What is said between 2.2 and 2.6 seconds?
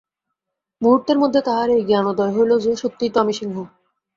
হইল